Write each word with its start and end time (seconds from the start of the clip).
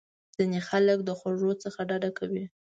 ځینې 0.35 0.59
خلک 0.69 0.99
د 1.03 1.09
خوږو 1.19 1.51
څخه 1.63 1.79
ډډه 1.89 2.09
کوي. 2.17 2.45